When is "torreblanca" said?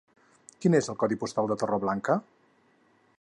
1.65-2.19